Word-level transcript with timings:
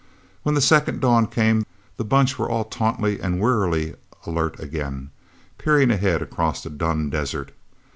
When 0.41 0.55
the 0.55 0.61
second 0.61 0.99
dawn 0.99 1.27
came, 1.27 1.63
the 1.97 2.03
Bunch 2.03 2.39
were 2.39 2.49
all 2.49 2.63
tautly 2.63 3.19
and 3.19 3.39
wearily 3.39 3.93
alert 4.25 4.59
again, 4.59 5.11
peering 5.59 5.91
ahead, 5.91 6.23
across 6.23 6.63
dun 6.63 7.11
desert. 7.11 7.51